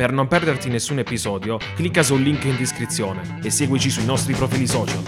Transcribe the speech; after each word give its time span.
Per 0.00 0.12
non 0.12 0.28
perderti 0.28 0.70
nessun 0.70 0.98
episodio, 0.98 1.58
clicca 1.74 2.02
sul 2.02 2.22
link 2.22 2.44
in 2.44 2.56
descrizione 2.56 3.38
e 3.42 3.50
seguici 3.50 3.90
sui 3.90 4.06
nostri 4.06 4.32
profili 4.32 4.66
social. 4.66 5.02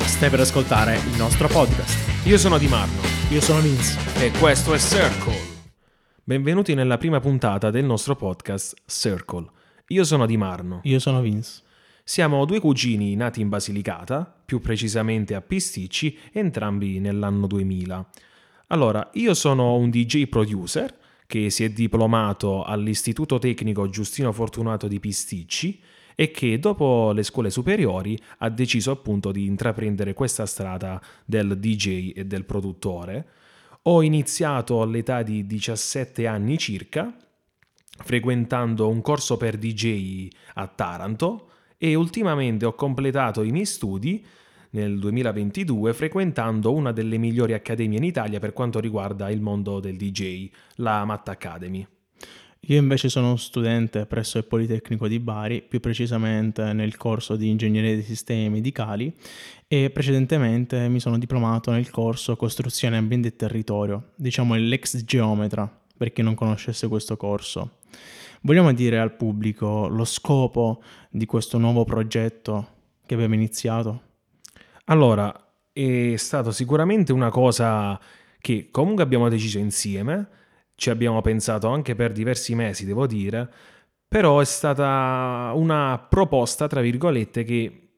Stai 0.00 0.30
per 0.30 0.40
ascoltare 0.40 0.96
il 0.96 1.16
nostro 1.16 1.46
podcast. 1.46 2.26
Io 2.26 2.38
sono 2.38 2.58
Di 2.58 2.66
Marno 2.66 3.00
Io 3.30 3.40
sono 3.40 3.60
Vince. 3.60 3.96
e 4.20 4.32
questo 4.32 4.74
è 4.74 4.78
Circle. 4.80 5.38
Benvenuti 6.24 6.74
nella 6.74 6.98
prima 6.98 7.20
puntata 7.20 7.70
del 7.70 7.84
nostro 7.84 8.16
podcast 8.16 8.74
Circle. 8.84 9.48
Io 9.86 10.02
sono 10.02 10.26
Di 10.26 10.36
Marno. 10.36 10.80
Io 10.82 10.98
sono 10.98 11.20
Vince. 11.20 11.62
Siamo 12.02 12.44
due 12.46 12.58
cugini 12.58 13.14
nati 13.14 13.40
in 13.40 13.48
Basilicata, 13.48 14.40
più 14.44 14.60
precisamente 14.60 15.36
a 15.36 15.40
Pisticci, 15.40 16.18
entrambi 16.32 16.98
nell'anno 16.98 17.46
2000. 17.46 18.10
Allora, 18.70 19.08
io 19.12 19.34
sono 19.34 19.76
un 19.76 19.88
DJ 19.88 20.26
producer 20.26 20.92
che 21.28 21.50
si 21.50 21.62
è 21.62 21.68
diplomato 21.68 22.62
all'Istituto 22.62 23.38
Tecnico 23.38 23.90
Giustino 23.90 24.32
Fortunato 24.32 24.88
di 24.88 24.98
Pisticci 24.98 25.78
e 26.14 26.30
che 26.30 26.58
dopo 26.58 27.12
le 27.12 27.22
scuole 27.22 27.50
superiori 27.50 28.18
ha 28.38 28.48
deciso 28.48 28.92
appunto 28.92 29.30
di 29.30 29.44
intraprendere 29.44 30.14
questa 30.14 30.46
strada 30.46 30.98
del 31.26 31.58
DJ 31.58 32.12
e 32.16 32.24
del 32.24 32.46
produttore. 32.46 33.28
Ho 33.82 34.02
iniziato 34.02 34.80
all'età 34.80 35.22
di 35.22 35.46
17 35.46 36.26
anni 36.26 36.56
circa, 36.56 37.14
frequentando 38.02 38.88
un 38.88 39.02
corso 39.02 39.36
per 39.36 39.58
DJ 39.58 40.28
a 40.54 40.66
Taranto 40.66 41.50
e 41.76 41.94
ultimamente 41.94 42.64
ho 42.64 42.74
completato 42.74 43.42
i 43.42 43.50
miei 43.50 43.66
studi 43.66 44.24
nel 44.70 44.98
2022 44.98 45.92
frequentando 45.92 46.72
una 46.72 46.92
delle 46.92 47.18
migliori 47.18 47.52
accademie 47.52 47.98
in 47.98 48.04
Italia 48.04 48.38
per 48.38 48.52
quanto 48.52 48.80
riguarda 48.80 49.30
il 49.30 49.40
mondo 49.40 49.80
del 49.80 49.96
DJ, 49.96 50.50
la 50.76 51.04
Matt 51.04 51.28
Academy. 51.28 51.86
Io 52.62 52.76
invece 52.76 53.08
sono 53.08 53.36
studente 53.36 54.04
presso 54.04 54.36
il 54.36 54.44
Politecnico 54.44 55.06
di 55.06 55.20
Bari, 55.20 55.62
più 55.62 55.80
precisamente 55.80 56.72
nel 56.72 56.96
corso 56.96 57.36
di 57.36 57.48
Ingegneria 57.48 57.94
dei 57.94 58.02
Sistemi 58.02 58.50
Medicali 58.50 59.14
e 59.66 59.90
precedentemente 59.90 60.88
mi 60.88 61.00
sono 61.00 61.18
diplomato 61.18 61.70
nel 61.70 61.88
corso 61.90 62.36
Costruzione 62.36 62.96
Ambiente 62.96 63.28
e 63.28 63.36
Territorio, 63.36 64.10
diciamo 64.16 64.54
l'ex 64.56 65.02
geometra, 65.04 65.70
per 65.96 66.12
chi 66.12 66.22
non 66.22 66.34
conoscesse 66.34 66.88
questo 66.88 67.16
corso. 67.16 67.78
Vogliamo 68.42 68.72
dire 68.72 68.98
al 68.98 69.16
pubblico 69.16 69.86
lo 69.88 70.04
scopo 70.04 70.82
di 71.10 71.26
questo 71.26 71.58
nuovo 71.58 71.84
progetto 71.84 72.76
che 73.06 73.14
abbiamo 73.14 73.34
iniziato? 73.34 74.07
Allora, 74.90 75.32
è 75.70 76.16
stato 76.16 76.50
sicuramente 76.50 77.12
una 77.12 77.30
cosa 77.30 77.98
che 78.40 78.68
comunque 78.70 79.02
abbiamo 79.02 79.28
deciso 79.28 79.58
insieme, 79.58 80.28
ci 80.76 80.88
abbiamo 80.90 81.20
pensato 81.20 81.68
anche 81.68 81.94
per 81.94 82.12
diversi 82.12 82.54
mesi, 82.54 82.86
devo 82.86 83.06
dire, 83.06 83.50
però 84.06 84.40
è 84.40 84.44
stata 84.46 85.52
una 85.54 85.98
proposta, 86.08 86.66
tra 86.68 86.80
virgolette, 86.80 87.44
che 87.44 87.88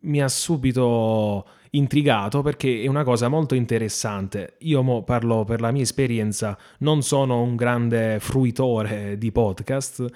mi 0.00 0.22
ha 0.22 0.28
subito 0.28 1.46
intrigato 1.72 2.40
perché 2.40 2.80
è 2.82 2.86
una 2.86 3.04
cosa 3.04 3.28
molto 3.28 3.54
interessante. 3.54 4.56
Io 4.60 5.02
parlo 5.02 5.44
per 5.44 5.60
la 5.60 5.70
mia 5.70 5.82
esperienza, 5.82 6.56
non 6.78 7.02
sono 7.02 7.42
un 7.42 7.56
grande 7.56 8.20
fruitore 8.20 9.18
di 9.18 9.30
podcast. 9.32 10.06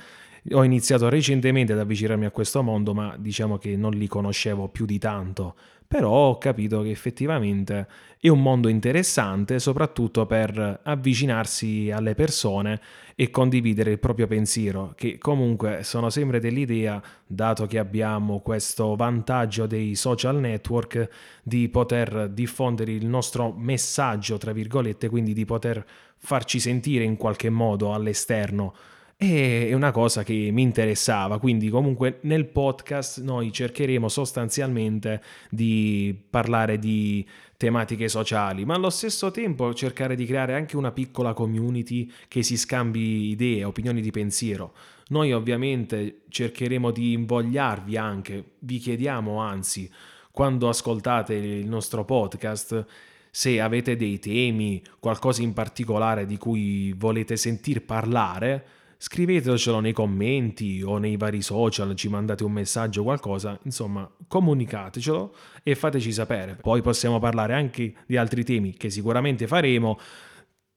Ho 0.51 0.65
iniziato 0.65 1.09
recentemente 1.09 1.73
ad 1.73 1.79
avvicinarmi 1.79 2.25
a 2.25 2.33
questo 2.33 2.63
mondo, 2.63 2.93
ma 2.95 3.15
diciamo 3.17 3.59
che 3.59 3.77
non 3.77 3.93
li 3.93 4.09
conoscevo 4.09 4.69
più 4.69 4.87
di 4.87 4.99
tanto. 4.99 5.55
Però 5.87 6.11
ho 6.11 6.39
capito 6.39 6.83
che 6.83 6.91
effettivamente 6.91 7.87
è 8.19 8.29
un 8.29 8.43
mondo 8.43 8.69
interessante, 8.69 9.61
soprattutto 9.61 10.27
per 10.27 10.81
avvicinarsi 10.83 11.91
alle 11.93 12.15
persone 12.15 12.81
e 13.15 13.31
condividere 13.31 13.93
il 13.93 13.99
proprio 13.99 14.27
pensiero, 14.27 14.95
che 14.97 15.19
comunque 15.19 15.85
sono 15.85 16.09
sempre 16.11 16.41
dell'idea, 16.41 17.01
dato 17.27 17.67
che 17.67 17.79
abbiamo 17.79 18.41
questo 18.41 18.97
vantaggio 18.97 19.67
dei 19.67 19.95
social 19.95 20.41
network, 20.41 21.09
di 21.43 21.69
poter 21.69 22.31
diffondere 22.31 22.91
il 22.93 23.07
nostro 23.07 23.53
messaggio, 23.53 24.39
tra 24.39 24.53
virgolette, 24.53 25.09
quindi 25.09 25.35
di 25.35 25.45
poter 25.45 25.85
farci 26.17 26.59
sentire 26.59 27.05
in 27.05 27.17
qualche 27.17 27.51
modo 27.51 27.93
all'esterno. 27.93 28.75
È 29.23 29.73
una 29.73 29.93
cosa 29.93 30.25
che 30.25 30.49
mi 30.51 30.63
interessava, 30.63 31.39
quindi 31.39 31.69
comunque 31.69 32.19
nel 32.23 32.47
podcast 32.47 33.23
noi 33.23 33.53
cercheremo 33.53 34.09
sostanzialmente 34.09 35.23
di 35.49 36.13
parlare 36.29 36.77
di 36.81 37.25
tematiche 37.57 38.09
sociali, 38.09 38.65
ma 38.65 38.75
allo 38.75 38.91
stesso 38.91 39.31
tempo 39.31 39.73
cercare 39.75 40.17
di 40.17 40.27
creare 40.27 40.57
anche 40.57 40.77
una 40.77 40.91
piccola 40.91 41.35
community 41.35 42.11
che 42.27 42.43
si 42.43 42.57
scambi 42.57 43.29
idee, 43.29 43.63
opinioni 43.63 44.01
di 44.01 44.11
pensiero. 44.11 44.75
Noi 45.11 45.33
ovviamente 45.33 46.23
cercheremo 46.29 46.91
di 46.91 47.13
invogliarvi 47.13 47.97
anche, 47.97 48.45
vi 48.59 48.79
chiediamo 48.79 49.39
anzi, 49.39 49.89
quando 50.33 50.69
ascoltate 50.69 51.35
il 51.35 51.69
nostro 51.69 52.05
podcast, 52.05 52.85
se 53.31 53.61
avete 53.61 53.95
dei 53.95 54.19
temi, 54.19 54.83
qualcosa 54.99 55.43
in 55.43 55.53
particolare 55.53 56.27
di 56.27 56.37
cui 56.39 56.93
volete 56.93 57.37
sentir 57.37 57.85
parlare, 57.85 58.81
scrivetecelo 59.03 59.81
nei 59.81 59.93
commenti 59.93 60.81
o 60.81 60.97
nei 60.97 61.17
vari 61.17 61.43
social, 61.43 61.97
ci 61.97 62.09
mandate 62.09 62.45
un 62.45 62.53
messaggio, 62.53 63.03
qualcosa, 63.03 63.59
insomma, 63.65 64.09
comunicatecelo 64.29 65.35
e 65.65 65.75
fateci 65.75 66.13
sapere. 66.13 66.55
Poi 66.55 66.83
possiamo 66.83 67.19
parlare 67.19 67.55
anche 67.55 67.95
di 68.07 68.17
altri 68.17 68.45
temi 68.45 68.75
che 68.75 68.91
sicuramente 68.91 69.49
faremo 69.49 69.99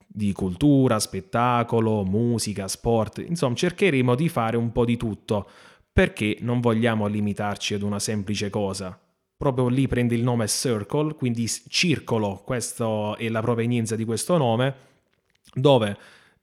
di 0.08 0.32
cultura, 0.32 0.98
spettacolo, 0.98 2.02
musica, 2.04 2.66
sport, 2.66 3.18
insomma, 3.24 3.54
cercheremo 3.54 4.16
di 4.16 4.28
fare 4.28 4.56
un 4.56 4.72
po' 4.72 4.84
di 4.84 4.96
tutto 4.96 5.48
perché 5.92 6.38
non 6.40 6.58
vogliamo 6.58 7.06
limitarci 7.06 7.74
ad 7.74 7.82
una 7.82 8.00
semplice 8.00 8.50
cosa. 8.50 8.98
Proprio 9.36 9.68
lì 9.68 9.86
prende 9.86 10.16
il 10.16 10.24
nome 10.24 10.48
Circle, 10.48 11.14
quindi 11.14 11.46
circolo, 11.46 12.42
questa 12.44 13.14
è 13.16 13.28
la 13.28 13.40
provenienza 13.40 13.94
di 13.94 14.04
questo 14.04 14.36
nome, 14.36 14.74
dove 15.54 15.96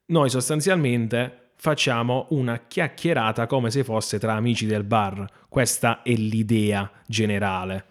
noi 0.05 0.29
sostanzialmente 0.29 1.42
facciamo 1.63 2.25
una 2.31 2.59
chiacchierata 2.67 3.47
come 3.47 3.71
se 3.71 3.85
fosse 3.85 4.19
tra 4.19 4.33
amici 4.33 4.65
del 4.65 4.83
bar. 4.83 5.25
Questa 5.47 6.01
è 6.01 6.11
l'idea 6.11 6.91
generale. 7.07 7.85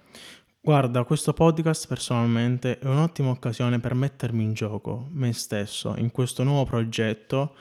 Guarda, 0.61 1.05
questo 1.05 1.33
podcast 1.33 1.89
personalmente 1.89 2.79
è 2.79 2.85
un'ottima 2.85 3.31
occasione 3.31 3.81
per 3.81 3.95
mettermi 3.95 4.43
in 4.43 4.53
gioco, 4.53 5.09
me 5.13 5.33
stesso, 5.33 5.95
in 5.97 6.11
questo 6.11 6.43
nuovo 6.43 6.67
progetto, 6.67 7.55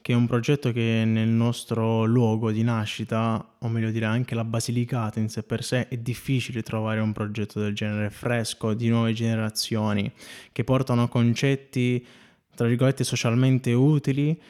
che 0.00 0.12
è 0.12 0.14
un 0.14 0.28
progetto 0.28 0.70
che 0.70 1.02
nel 1.04 1.30
nostro 1.30 2.04
luogo 2.04 2.52
di 2.52 2.62
nascita, 2.62 3.44
o 3.58 3.66
meglio 3.66 3.90
dire 3.90 4.04
anche 4.04 4.36
la 4.36 4.44
Basilicata 4.44 5.18
in 5.18 5.28
sé 5.28 5.42
per 5.42 5.64
sé, 5.64 5.88
è 5.88 5.96
difficile 5.96 6.62
trovare 6.62 7.00
un 7.00 7.10
progetto 7.10 7.58
del 7.58 7.74
genere 7.74 8.10
fresco, 8.10 8.72
di 8.72 8.88
nuove 8.88 9.12
generazioni, 9.14 10.12
che 10.52 10.62
portano 10.62 11.08
concetti, 11.08 12.06
tra 12.54 12.68
virgolette, 12.68 13.02
socialmente 13.02 13.72
utili, 13.72 14.40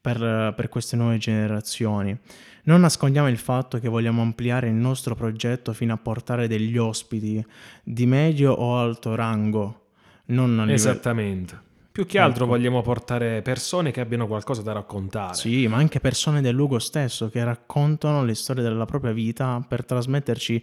per, 0.00 0.54
per, 0.56 0.68
queste 0.68 0.96
nuove 0.96 1.18
generazioni. 1.18 2.16
Non 2.64 2.80
nascondiamo 2.80 3.28
il 3.28 3.38
fatto 3.38 3.78
che 3.78 3.88
vogliamo 3.88 4.22
ampliare 4.22 4.68
il 4.68 4.74
nostro 4.74 5.14
progetto 5.14 5.72
fino 5.72 5.94
a 5.94 5.96
portare 5.96 6.48
degli 6.48 6.76
ospiti 6.76 7.44
di 7.82 8.06
medio 8.06 8.52
o 8.52 8.78
alto 8.78 9.14
rango. 9.14 9.86
Non 10.26 10.50
a 10.58 10.62
livello... 10.62 10.72
Esattamente. 10.72 11.64
Più 11.96 12.04
che 12.04 12.18
altro 12.18 12.44
ecco. 12.44 12.52
vogliamo 12.52 12.82
portare 12.82 13.40
persone 13.40 13.90
che 13.90 14.00
abbiano 14.00 14.26
qualcosa 14.26 14.60
da 14.60 14.72
raccontare. 14.72 15.34
Sì, 15.34 15.66
ma 15.66 15.78
anche 15.78 15.98
persone 15.98 16.42
del 16.42 16.54
luogo 16.54 16.78
stesso 16.78 17.30
che 17.30 17.42
raccontano 17.42 18.22
le 18.22 18.34
storie 18.34 18.62
della 18.62 18.84
propria 18.84 19.12
vita 19.12 19.64
per 19.66 19.82
trasmetterci 19.82 20.62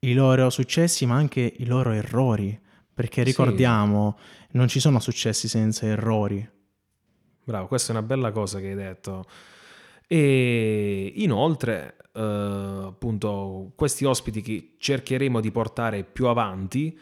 i 0.00 0.12
loro 0.12 0.50
successi, 0.50 1.06
ma 1.06 1.14
anche 1.14 1.52
i 1.58 1.66
loro 1.66 1.92
errori. 1.92 2.58
Perché 2.92 3.22
ricordiamo, 3.22 4.16
sì. 4.18 4.56
non 4.56 4.66
ci 4.66 4.80
sono 4.80 4.98
successi 4.98 5.46
senza 5.46 5.86
errori. 5.86 6.54
Bravo, 7.46 7.68
questa 7.68 7.92
è 7.92 7.96
una 7.96 8.04
bella 8.04 8.32
cosa 8.32 8.58
che 8.58 8.70
hai 8.70 8.74
detto. 8.74 9.24
E 10.08 11.12
inoltre, 11.14 11.96
eh, 12.12 12.20
appunto, 12.20 13.70
questi 13.76 14.04
ospiti 14.04 14.40
che 14.42 14.74
cercheremo 14.78 15.40
di 15.40 15.52
portare 15.52 16.02
più 16.02 16.26
avanti 16.26 16.98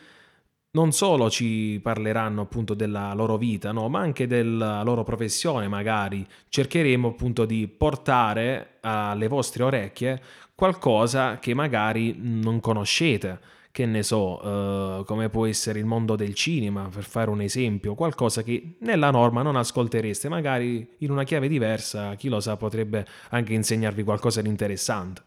non 0.72 0.92
solo 0.92 1.30
ci 1.30 1.80
parleranno 1.82 2.42
appunto 2.42 2.74
della 2.74 3.14
loro 3.14 3.38
vita, 3.38 3.72
no, 3.72 3.88
ma 3.88 4.00
anche 4.00 4.26
della 4.26 4.82
loro 4.82 5.02
professione, 5.02 5.66
magari 5.66 6.26
cercheremo 6.48 7.08
appunto 7.08 7.46
di 7.46 7.66
portare 7.66 8.78
alle 8.82 9.28
vostre 9.28 9.62
orecchie 9.62 10.20
qualcosa 10.54 11.38
che 11.38 11.54
magari 11.54 12.16
non 12.18 12.60
conoscete 12.60 13.40
che 13.74 13.86
ne 13.86 14.04
so, 14.04 14.46
uh, 14.46 15.04
come 15.04 15.28
può 15.30 15.46
essere 15.46 15.80
il 15.80 15.84
mondo 15.84 16.14
del 16.14 16.32
cinema, 16.32 16.88
per 16.88 17.02
fare 17.02 17.28
un 17.28 17.40
esempio, 17.40 17.96
qualcosa 17.96 18.44
che 18.44 18.76
nella 18.82 19.10
norma 19.10 19.42
non 19.42 19.56
ascoltereste, 19.56 20.28
magari 20.28 20.94
in 20.98 21.10
una 21.10 21.24
chiave 21.24 21.48
diversa, 21.48 22.14
chi 22.14 22.28
lo 22.28 22.38
sa, 22.38 22.56
potrebbe 22.56 23.04
anche 23.30 23.52
insegnarvi 23.52 24.04
qualcosa 24.04 24.40
di 24.40 24.48
interessante. 24.48 25.22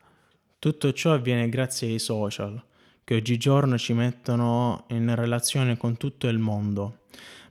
Tutto 0.59 0.93
ciò 0.93 1.11
avviene 1.11 1.49
grazie 1.49 1.89
ai 1.89 1.99
social, 1.99 2.63
che 3.03 3.15
oggigiorno 3.15 3.77
ci 3.77 3.91
mettono 3.91 4.85
in 4.91 5.13
relazione 5.13 5.75
con 5.75 5.97
tutto 5.97 6.29
il 6.29 6.39
mondo. 6.39 6.99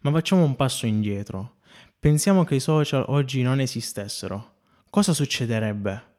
Ma 0.01 0.11
facciamo 0.13 0.45
un 0.45 0.57
passo 0.57 0.87
indietro. 0.87 1.57
Pensiamo 2.01 2.45
che 2.45 2.55
i 2.55 2.61
social 2.61 3.05
oggi 3.09 3.43
non 3.43 3.61
esistessero 3.61 4.55
cosa 4.97 5.13
succederebbe? 5.13 6.16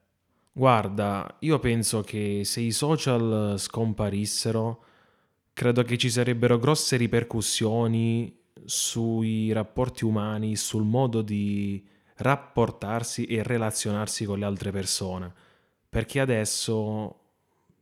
Guarda, 0.58 1.38
io 1.42 1.60
penso 1.60 2.02
che 2.02 2.42
se 2.44 2.62
i 2.62 2.72
social 2.72 3.60
scomparissero, 3.60 4.84
credo 5.54 5.84
che 5.84 6.00
ci 6.00 6.10
sarebbero 6.10 6.58
grosse 6.58 6.98
ripercussioni 6.98 8.36
sui 8.66 9.52
rapporti 9.52 10.04
umani, 10.04 10.56
sul 10.56 10.84
modo 10.84 11.22
di 11.22 11.86
rapportarsi 12.16 13.26
e 13.26 13.44
relazionarsi 13.44 14.26
con 14.26 14.40
le 14.40 14.46
altre 14.46 14.72
persone, 14.72 15.32
perché 15.88 16.22
adesso 16.22 17.20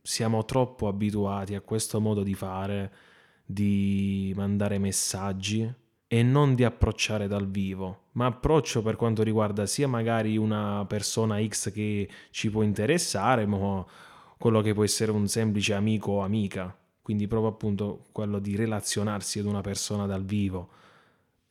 siamo 0.02 0.44
troppo 0.44 0.86
abituati 0.86 1.54
a 1.54 1.62
questo 1.62 1.98
modo 1.98 2.22
di 2.22 2.34
fare, 2.34 2.92
di 3.46 4.34
mandare 4.36 4.76
messaggi 4.76 5.72
e 6.08 6.22
non 6.22 6.54
di 6.54 6.62
approcciare 6.62 7.26
dal 7.26 7.48
vivo, 7.48 8.04
ma 8.12 8.26
approccio 8.26 8.82
per 8.82 8.96
quanto 8.96 9.22
riguarda 9.22 9.66
sia 9.66 9.88
magari 9.88 10.36
una 10.36 10.84
persona 10.86 11.44
X 11.44 11.72
che 11.72 12.08
ci 12.30 12.50
può 12.50 12.62
interessare, 12.62 13.44
ma 13.46 13.84
quello 14.38 14.60
che 14.60 14.74
può 14.74 14.84
essere 14.84 15.10
un 15.10 15.26
semplice 15.26 15.74
amico 15.74 16.12
o 16.12 16.20
amica, 16.20 16.76
quindi 17.02 17.26
proprio 17.26 17.50
appunto 17.50 18.04
quello 18.12 18.38
di 18.38 18.54
relazionarsi 18.54 19.40
ad 19.40 19.46
una 19.46 19.62
persona 19.62 20.06
dal 20.06 20.24
vivo. 20.24 20.70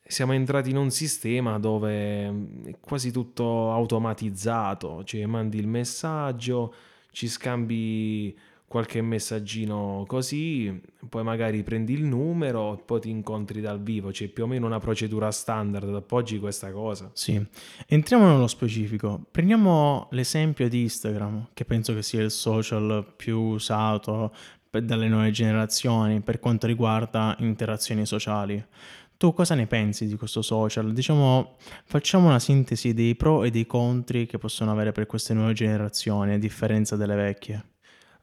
Siamo 0.08 0.32
entrati 0.32 0.70
in 0.70 0.76
un 0.76 0.90
sistema 0.90 1.58
dove 1.58 2.26
è 2.64 2.76
quasi 2.80 3.10
tutto 3.10 3.72
automatizzato, 3.72 5.02
cioè 5.04 5.26
mandi 5.26 5.58
il 5.58 5.66
messaggio, 5.66 6.72
ci 7.10 7.28
scambi 7.28 8.38
qualche 8.68 9.00
messaggino 9.00 10.04
così, 10.08 10.80
poi 11.08 11.22
magari 11.22 11.62
prendi 11.62 11.92
il 11.92 12.04
numero 12.04 12.74
e 12.74 12.82
poi 12.84 13.00
ti 13.00 13.10
incontri 13.10 13.60
dal 13.60 13.80
vivo, 13.80 14.10
c'è 14.10 14.28
più 14.28 14.44
o 14.44 14.46
meno 14.46 14.66
una 14.66 14.80
procedura 14.80 15.30
standard, 15.30 15.94
appoggi 15.94 16.38
questa 16.38 16.72
cosa. 16.72 17.10
Sì, 17.12 17.40
entriamo 17.86 18.26
nello 18.26 18.48
specifico, 18.48 19.24
prendiamo 19.30 20.08
l'esempio 20.10 20.68
di 20.68 20.82
Instagram, 20.82 21.48
che 21.54 21.64
penso 21.64 21.94
che 21.94 22.02
sia 22.02 22.22
il 22.22 22.30
social 22.30 23.06
più 23.16 23.38
usato 23.38 24.32
dalle 24.70 25.08
nuove 25.08 25.30
generazioni 25.30 26.20
per 26.20 26.38
quanto 26.38 26.66
riguarda 26.66 27.36
interazioni 27.38 28.04
sociali. 28.04 28.62
Tu 29.16 29.32
cosa 29.32 29.54
ne 29.54 29.66
pensi 29.66 30.06
di 30.06 30.16
questo 30.16 30.42
social? 30.42 30.92
Diciamo, 30.92 31.56
facciamo 31.84 32.26
una 32.26 32.38
sintesi 32.38 32.92
dei 32.92 33.14
pro 33.14 33.44
e 33.44 33.50
dei 33.50 33.64
contri 33.64 34.26
che 34.26 34.36
possono 34.36 34.72
avere 34.72 34.92
per 34.92 35.06
queste 35.06 35.32
nuove 35.32 35.54
generazioni, 35.54 36.34
a 36.34 36.38
differenza 36.38 36.96
delle 36.96 37.14
vecchie. 37.14 37.64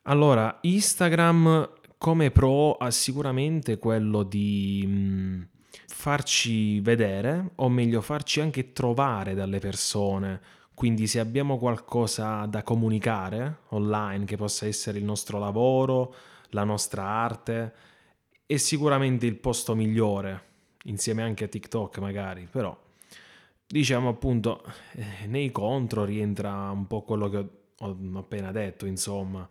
Allora, 0.04 0.58
Instagram 0.62 1.70
come 1.98 2.30
pro 2.32 2.74
ha 2.74 2.92
sicuramente 2.92 3.78
quello 3.78 4.24
di 4.24 4.84
mh, 4.86 4.92
mm, 4.92 5.42
farci 5.88 6.82
vedere, 6.82 7.52
o 7.56 7.70
meglio 7.70 8.02
farci 8.02 8.42
anche 8.42 8.74
trovare 8.74 9.34
dalle 9.34 9.60
persone. 9.60 10.42
Quindi 10.74 11.08
se 11.08 11.20
abbiamo 11.20 11.58
qualcosa 11.58 12.46
da 12.48 12.64
comunicare 12.64 13.60
online, 13.70 14.26
che 14.26 14.36
possa 14.36 14.66
essere 14.66 14.98
il 14.98 15.06
nostro 15.06 15.40
lavoro, 15.40 16.14
la 16.50 16.66
nostra 16.66 17.04
arte, 17.06 17.74
è 18.46 18.58
sicuramente 18.58 19.26
il 19.26 19.38
posto 19.38 19.74
migliore, 19.74 20.44
insieme 20.86 21.24
anche 21.24 21.46
a 21.46 21.48
TikTok 21.48 22.00
magari, 22.00 22.48
però 22.52 22.78
diciamo 23.66 24.10
appunto 24.10 24.64
eh, 24.96 25.28
nei 25.28 25.50
contro 25.52 26.04
rientra 26.04 26.70
un 26.72 26.88
po' 26.88 27.04
quello 27.04 27.30
che 27.30 27.38
ho, 27.38 27.48
ho 27.78 28.18
appena 28.18 28.52
detto, 28.52 28.86
insomma 28.86 29.48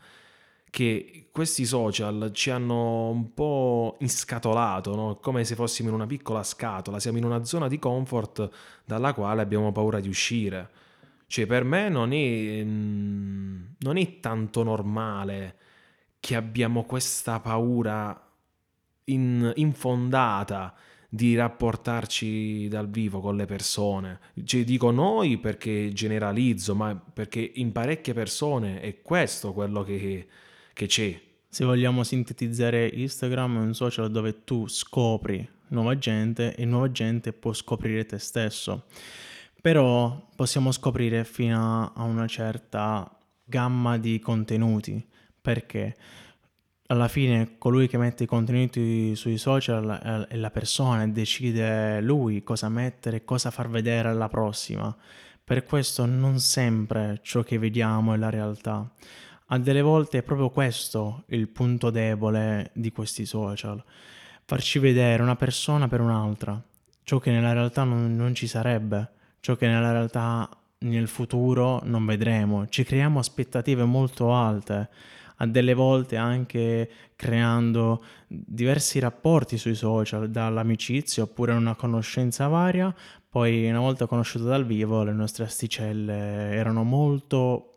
che 0.72 1.28
questi 1.30 1.66
social 1.66 2.30
ci 2.32 2.48
hanno 2.48 3.10
un 3.10 3.34
po' 3.34 3.98
inscatolato, 4.00 4.94
no? 4.94 5.16
come 5.16 5.44
se 5.44 5.54
fossimo 5.54 5.90
in 5.90 5.94
una 5.94 6.06
piccola 6.06 6.42
scatola, 6.42 6.98
siamo 6.98 7.18
in 7.18 7.24
una 7.24 7.44
zona 7.44 7.68
di 7.68 7.78
comfort 7.78 8.48
dalla 8.82 9.12
quale 9.12 9.42
abbiamo 9.42 9.70
paura 9.70 10.00
di 10.00 10.08
uscire. 10.08 10.70
Cioè, 11.26 11.44
per 11.44 11.64
me 11.64 11.90
non 11.90 12.14
è, 12.14 12.64
mm, 12.64 13.62
non 13.80 13.98
è 13.98 14.18
tanto 14.20 14.62
normale 14.62 15.56
che 16.18 16.36
abbiamo 16.36 16.84
questa 16.84 17.38
paura 17.38 18.30
in, 19.04 19.52
infondata 19.56 20.74
di 21.06 21.36
rapportarci 21.36 22.66
dal 22.68 22.88
vivo 22.88 23.20
con 23.20 23.36
le 23.36 23.44
persone. 23.44 24.20
Cioè, 24.42 24.64
dico 24.64 24.90
noi 24.90 25.36
perché 25.36 25.92
generalizzo, 25.92 26.74
ma 26.74 26.94
perché 26.94 27.52
in 27.56 27.72
parecchie 27.72 28.14
persone 28.14 28.80
è 28.80 29.02
questo 29.02 29.52
quello 29.52 29.82
che 29.82 30.26
che 30.72 30.86
c'è. 30.86 31.20
Se 31.48 31.64
vogliamo 31.64 32.02
sintetizzare 32.02 32.86
Instagram 32.86 33.56
è 33.56 33.60
un 33.60 33.74
social 33.74 34.10
dove 34.10 34.44
tu 34.44 34.66
scopri 34.68 35.46
nuova 35.68 35.98
gente 35.98 36.54
e 36.54 36.64
nuova 36.64 36.90
gente 36.90 37.32
può 37.32 37.52
scoprire 37.52 38.06
te 38.06 38.18
stesso. 38.18 38.84
Però 39.60 40.28
possiamo 40.34 40.72
scoprire 40.72 41.24
fino 41.24 41.92
a 41.94 42.02
una 42.02 42.26
certa 42.26 43.10
gamma 43.44 43.98
di 43.98 44.18
contenuti, 44.18 45.06
perché 45.40 45.94
alla 46.86 47.08
fine 47.08 47.58
colui 47.58 47.86
che 47.88 47.96
mette 47.96 48.24
i 48.24 48.26
contenuti 48.26 49.14
sui 49.14 49.38
social 49.38 50.26
è 50.28 50.36
la 50.36 50.50
persona 50.50 51.04
e 51.04 51.08
decide 51.08 52.00
lui 52.00 52.42
cosa 52.42 52.68
mettere 52.68 53.18
e 53.18 53.24
cosa 53.24 53.50
far 53.50 53.68
vedere 53.68 54.08
alla 54.08 54.28
prossima. 54.28 54.94
Per 55.44 55.64
questo 55.64 56.06
non 56.06 56.38
sempre 56.38 57.20
ciò 57.22 57.42
che 57.42 57.58
vediamo 57.58 58.14
è 58.14 58.16
la 58.16 58.30
realtà. 58.30 58.90
A 59.52 59.58
delle 59.58 59.82
volte 59.82 60.16
è 60.16 60.22
proprio 60.22 60.48
questo 60.48 61.24
il 61.26 61.46
punto 61.46 61.90
debole 61.90 62.70
di 62.72 62.90
questi 62.90 63.26
social, 63.26 63.84
farci 64.46 64.78
vedere 64.78 65.22
una 65.22 65.36
persona 65.36 65.88
per 65.88 66.00
un'altra, 66.00 66.58
ciò 67.02 67.18
che 67.18 67.30
nella 67.30 67.52
realtà 67.52 67.84
non, 67.84 68.16
non 68.16 68.34
ci 68.34 68.46
sarebbe, 68.46 69.10
ciò 69.40 69.54
che 69.56 69.66
nella 69.66 69.92
realtà 69.92 70.48
nel 70.78 71.06
futuro 71.06 71.82
non 71.84 72.06
vedremo, 72.06 72.66
ci 72.68 72.82
creiamo 72.82 73.18
aspettative 73.18 73.84
molto 73.84 74.32
alte, 74.32 74.88
a 75.36 75.46
delle 75.46 75.74
volte 75.74 76.16
anche 76.16 76.90
creando 77.14 78.02
diversi 78.26 79.00
rapporti 79.00 79.58
sui 79.58 79.74
social, 79.74 80.30
dall'amicizia 80.30 81.24
oppure 81.24 81.52
una 81.52 81.74
conoscenza 81.74 82.48
varia, 82.48 82.94
poi 83.28 83.68
una 83.68 83.80
volta 83.80 84.06
conosciuto 84.06 84.44
dal 84.44 84.64
vivo 84.64 85.02
le 85.02 85.12
nostre 85.12 85.44
asticelle 85.44 86.52
erano 86.52 86.84
molto 86.84 87.71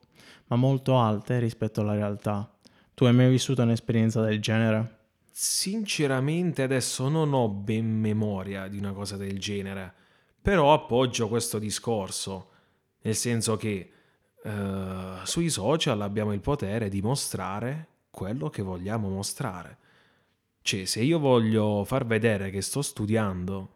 ma 0.48 0.56
molto 0.56 1.00
alte 1.00 1.40
rispetto 1.40 1.82
alla 1.82 1.94
realtà. 1.94 2.50
Tu 2.94 3.06
hai 3.06 3.14
mai 3.14 3.30
vissuto 3.30 3.62
un'esperienza 3.62 4.22
del 4.22 4.42
genere? 4.42 5.00
Sinceramente 5.32 6.64
adesso 6.64 7.10
non 7.10 7.34
ho 7.34 7.50
ben 7.50 7.86
memoria 7.86 8.68
di 8.68 8.78
una 8.78 8.94
cosa 8.94 9.18
del 9.18 9.38
genere, 9.38 9.94
però 10.42 10.74
appoggio 10.74 11.28
questo 11.28 11.60
discorso, 11.60 12.52
nel 13.02 13.16
senso 13.16 13.58
che 13.58 13.92
uh, 14.44 15.26
sui 15.26 15.50
social 15.50 16.02
abbiamo 16.02 16.32
il 16.32 16.40
potere 16.40 16.88
di 16.88 17.02
mostrare 17.02 17.88
quello 18.10 18.50
che 18.50 18.62
vogliamo 18.62 19.10
mostrare. 19.10 19.78
Cioè, 20.62 20.86
se 20.86 21.02
io 21.02 21.20
voglio 21.20 21.84
far 21.84 22.06
vedere 22.06 22.50
che 22.50 22.62
sto 22.62 22.82
studiando, 22.82 23.74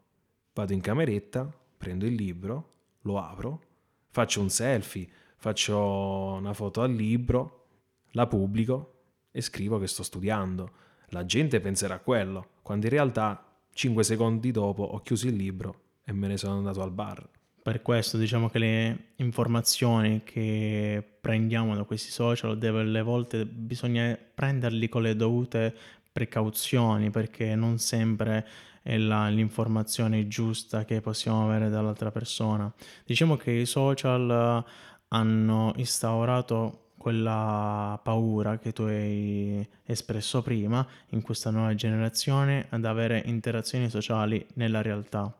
vado 0.53 0.73
in 0.73 0.81
cameretta, 0.81 1.47
prendo 1.77 2.05
il 2.05 2.13
libro, 2.13 2.73
lo 3.01 3.19
apro, 3.19 3.61
faccio 4.09 4.41
un 4.41 4.49
selfie, 4.49 5.07
faccio 5.39 6.35
una 6.37 6.53
foto 6.53 6.81
al 6.81 6.91
libro, 6.91 7.65
la 8.11 8.27
pubblico 8.27 8.93
e 9.31 9.41
scrivo 9.41 9.79
che 9.79 9.87
sto 9.87 10.03
studiando. 10.03 10.71
La 11.07 11.25
gente 11.25 11.59
penserà 11.59 11.95
a 11.95 11.99
quello, 11.99 12.49
quando 12.61 12.85
in 12.85 12.91
realtà 12.91 13.43
5 13.73 14.03
secondi 14.03 14.51
dopo 14.51 14.83
ho 14.83 14.99
chiuso 14.99 15.27
il 15.27 15.35
libro 15.35 15.81
e 16.03 16.11
me 16.11 16.27
ne 16.27 16.37
sono 16.37 16.57
andato 16.57 16.81
al 16.81 16.91
bar. 16.91 17.27
Per 17.61 17.81
questo 17.81 18.17
diciamo 18.17 18.49
che 18.49 18.59
le 18.59 18.97
informazioni 19.17 20.23
che 20.23 21.03
prendiamo 21.21 21.75
da 21.75 21.83
questi 21.83 22.09
social 22.09 22.57
delle 22.57 23.01
volte 23.01 23.45
bisogna 23.45 24.17
prenderli 24.33 24.89
con 24.89 25.03
le 25.03 25.15
dovute 25.15 25.75
precauzioni 26.11 27.09
perché 27.11 27.55
non 27.55 27.77
sempre 27.77 28.45
è 28.81 28.97
la, 28.97 29.29
l'informazione 29.29 30.27
giusta 30.27 30.83
che 30.83 30.99
possiamo 30.99 31.45
avere 31.45 31.69
dall'altra 31.69 32.11
persona. 32.11 32.71
Diciamo 33.05 33.37
che 33.37 33.51
i 33.51 33.65
social 33.65 34.63
hanno 35.09 35.73
instaurato 35.77 36.91
quella 36.97 37.99
paura 38.03 38.59
che 38.59 38.73
tu 38.73 38.83
hai 38.83 39.67
espresso 39.85 40.41
prima 40.41 40.85
in 41.11 41.21
questa 41.21 41.49
nuova 41.49 41.73
generazione 41.73 42.67
ad 42.69 42.85
avere 42.85 43.23
interazioni 43.25 43.89
sociali 43.89 44.45
nella 44.55 44.81
realtà. 44.81 45.33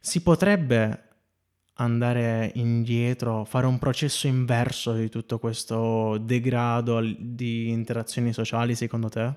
Si 0.00 0.22
potrebbe 0.22 1.04
andare 1.74 2.50
indietro, 2.56 3.44
fare 3.44 3.66
un 3.66 3.78
processo 3.78 4.26
inverso 4.26 4.92
di 4.92 5.08
tutto 5.08 5.38
questo 5.38 6.18
degrado 6.18 7.00
di 7.00 7.70
interazioni 7.70 8.32
sociali 8.32 8.74
secondo 8.74 9.08
te? 9.08 9.32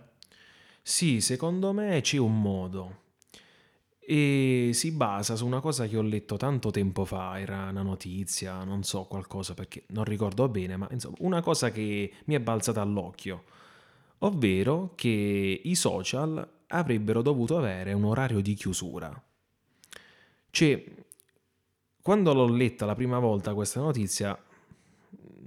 Sì, 0.82 1.22
secondo 1.22 1.72
me 1.72 2.02
c'è 2.02 2.18
un 2.18 2.42
modo 2.42 3.03
e 4.06 4.72
si 4.74 4.92
basa 4.92 5.36
su 5.36 5.46
una 5.46 5.60
cosa 5.60 5.88
che 5.88 5.98
ho 5.98 6.02
letto 6.02 6.36
tanto 6.38 6.72
tempo 6.72 7.06
fa, 7.06 7.40
era 7.40 7.70
una 7.70 7.82
notizia, 7.82 8.64
non 8.64 8.84
so 8.84 9.04
qualcosa 9.04 9.54
perché 9.54 9.84
non 9.88 10.04
ricordo 10.04 10.48
bene, 10.50 10.76
ma 10.78 10.88
insomma 10.92 11.16
una 11.20 11.42
cosa 11.42 11.72
che 11.72 12.12
mi 12.26 12.36
è 12.36 12.40
balzata 12.40 12.82
all'occhio, 12.82 13.44
ovvero 14.20 14.92
che 14.96 15.62
i 15.64 15.76
social 15.76 16.48
avrebbero 16.68 17.22
dovuto 17.22 17.58
avere 17.58 17.94
un 17.94 18.04
orario 18.04 18.42
di 18.42 18.54
chiusura. 18.56 19.24
Cioè, 20.50 20.84
quando 22.02 22.34
l'ho 22.34 22.48
letta 22.48 22.86
la 22.86 22.96
prima 22.96 23.20
volta 23.20 23.54
questa 23.54 23.80
notizia 23.80 24.38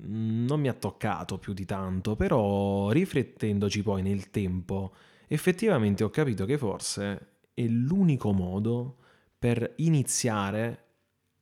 non 0.08 0.60
mi 0.60 0.68
ha 0.68 0.72
toccato 0.72 1.38
più 1.38 1.52
di 1.52 1.64
tanto, 1.64 2.16
però 2.16 2.90
riflettendoci 2.90 3.82
poi 3.82 4.02
nel 4.02 4.30
tempo, 4.30 4.94
effettivamente 5.26 6.04
ho 6.04 6.10
capito 6.10 6.44
che 6.44 6.56
forse 6.56 7.35
è 7.56 7.62
l'unico 7.62 8.32
modo 8.32 8.96
per 9.38 9.72
iniziare 9.76 10.84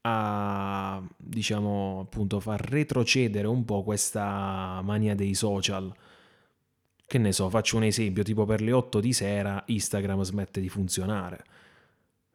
a, 0.02 1.02
diciamo, 1.16 2.00
appunto, 2.04 2.38
far 2.38 2.60
retrocedere 2.60 3.48
un 3.48 3.64
po' 3.64 3.82
questa 3.82 4.80
mania 4.84 5.16
dei 5.16 5.34
social. 5.34 5.92
Che 7.04 7.18
ne 7.18 7.32
so, 7.32 7.50
faccio 7.50 7.76
un 7.78 7.82
esempio, 7.82 8.22
tipo 8.22 8.44
per 8.44 8.60
le 8.60 8.70
8 8.70 9.00
di 9.00 9.12
sera 9.12 9.60
Instagram 9.66 10.22
smette 10.22 10.60
di 10.60 10.68
funzionare. 10.68 11.44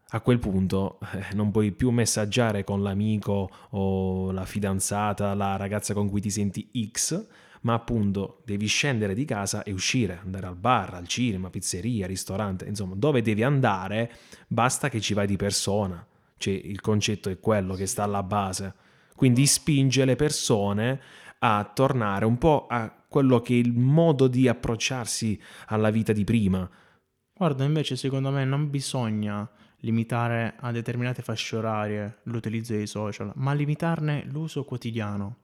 A 0.09 0.19
quel 0.19 0.39
punto 0.39 0.99
eh, 1.13 1.33
non 1.35 1.51
puoi 1.51 1.71
più 1.71 1.89
messaggiare 1.91 2.65
con 2.65 2.83
l'amico 2.83 3.49
o 3.69 4.31
la 4.31 4.45
fidanzata, 4.45 5.33
la 5.35 5.55
ragazza 5.55 5.93
con 5.93 6.09
cui 6.09 6.19
ti 6.19 6.29
senti 6.29 6.69
X, 6.91 7.27
ma 7.61 7.73
appunto 7.73 8.41
devi 8.45 8.67
scendere 8.67 9.13
di 9.13 9.25
casa 9.25 9.63
e 9.63 9.71
uscire, 9.71 10.19
andare 10.23 10.47
al 10.47 10.55
bar, 10.55 10.93
al 10.93 11.07
cinema, 11.07 11.49
pizzeria, 11.49 12.07
ristorante, 12.07 12.65
insomma, 12.65 12.95
dove 12.95 13.21
devi 13.21 13.43
andare, 13.43 14.11
basta 14.47 14.89
che 14.89 15.01
ci 15.01 15.13
vai 15.13 15.27
di 15.27 15.35
persona. 15.35 16.05
Cioè, 16.37 16.53
il 16.53 16.79
concetto 16.81 17.29
è 17.29 17.39
quello 17.39 17.73
che 17.75 17.85
sta 17.85 18.03
alla 18.03 18.23
base. 18.23 18.73
Quindi 19.15 19.45
spinge 19.45 20.05
le 20.05 20.15
persone 20.15 21.01
a 21.39 21.69
tornare 21.73 22.25
un 22.25 22.37
po' 22.37 22.67
a 22.69 22.93
quello 23.07 23.41
che 23.41 23.53
è 23.53 23.57
il 23.57 23.73
modo 23.73 24.27
di 24.27 24.47
approcciarsi 24.47 25.39
alla 25.67 25.89
vita 25.89 26.13
di 26.13 26.23
prima. 26.23 26.69
Guarda, 27.33 27.63
invece 27.63 27.95
secondo 27.95 28.31
me 28.31 28.45
non 28.45 28.69
bisogna 28.69 29.49
limitare 29.81 30.55
a 30.59 30.71
determinate 30.71 31.21
fasce 31.21 31.55
orarie 31.55 32.19
l'utilizzo 32.23 32.73
dei 32.73 32.87
social, 32.87 33.31
ma 33.35 33.53
limitarne 33.53 34.25
l'uso 34.25 34.63
quotidiano, 34.63 35.37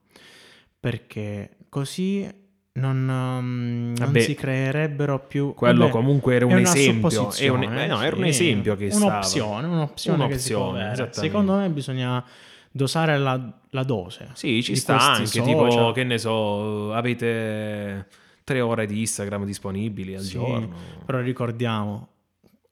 perché 0.78 1.56
così 1.76 2.26
non, 2.72 3.06
um, 3.06 3.94
non 3.98 4.18
si 4.18 4.34
creerebbero 4.34 5.18
più... 5.26 5.52
Quello 5.52 5.80
vabbè, 5.80 5.90
comunque 5.90 6.34
era 6.34 6.46
un 6.46 6.56
esempio. 6.56 7.30
È 7.32 7.48
un, 7.48 7.62
eh, 7.64 7.86
no, 7.86 8.00
era 8.00 8.16
un 8.16 8.24
esempio 8.24 8.76
che 8.76 8.88
un'opzione, 8.90 9.66
un'opzione, 9.66 10.24
un'opzione 10.24 10.88
avere. 10.88 11.12
Secondo 11.12 11.56
me 11.56 11.68
bisogna 11.68 12.24
dosare 12.70 13.18
la, 13.18 13.38
la 13.68 13.82
dose. 13.82 14.30
Sì, 14.32 14.62
ci 14.62 14.74
sta 14.74 14.98
anche, 14.98 15.26
social. 15.26 15.44
tipo, 15.44 15.92
che 15.92 16.04
ne 16.04 16.16
so, 16.16 16.94
avete 16.94 18.06
tre 18.42 18.62
ore 18.62 18.86
di 18.86 19.00
Instagram 19.00 19.44
disponibili 19.44 20.14
al 20.14 20.22
sì, 20.22 20.30
giorno. 20.30 20.74
Però 21.04 21.20
ricordiamo, 21.20 22.08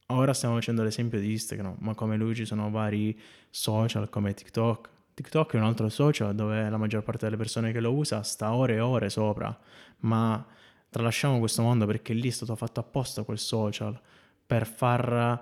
ora 0.07 0.33
stiamo 0.33 0.55
facendo 0.55 0.83
l'esempio 0.83 1.21
di 1.21 1.31
Instagram, 1.33 1.77
ma 1.81 1.95
come 1.95 2.17
lui 2.17 2.35
ci 2.35 2.47
sono 2.47 2.71
vari 2.71 3.19
social 3.51 4.09
come 4.09 4.33
TikTok. 4.33 4.93
TikTok 5.15 5.55
è 5.55 5.57
un 5.57 5.65
altro 5.65 5.89
social 5.89 6.35
dove 6.35 6.69
la 6.69 6.77
maggior 6.77 7.03
parte 7.03 7.25
delle 7.25 7.37
persone 7.37 7.73
che 7.73 7.81
lo 7.81 7.93
usa 7.93 8.23
sta 8.23 8.55
ore 8.55 8.75
e 8.75 8.81
ore 8.81 9.09
sopra, 9.09 9.57
ma 10.01 10.45
tralasciamo 10.91 11.39
questo 11.39 11.63
mondo 11.63 11.87
perché 11.87 12.13
lì 12.13 12.29
è 12.29 12.33
stato 12.33 12.57
fatto 12.57 12.81
apposta 12.81 13.23
quel 13.23 13.39
social 13.39 13.99
per 14.47 14.67
far 14.67 15.41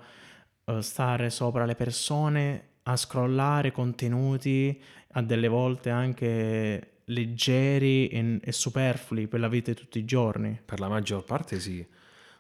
uh, 0.64 0.81
stare 0.81 1.31
sopra 1.31 1.64
le 1.64 1.75
persone 1.75 2.69
a 2.85 2.97
scrollare 2.97 3.73
contenuti 3.73 4.81
a 5.12 5.23
delle 5.23 5.49
volte 5.49 5.91
anche 5.91 7.00
leggeri 7.07 8.09
e, 8.09 8.41
e 8.43 8.52
superflui 8.52 9.26
per 9.26 9.41
la 9.41 9.49
vita 9.49 9.73
di 9.73 9.76
tutti 9.76 9.99
i 9.99 10.05
giorni. 10.05 10.61
Per 10.64 10.81
la 10.81 10.88
maggior 10.88 11.25
parte 11.25 11.61
sì. 11.61 11.85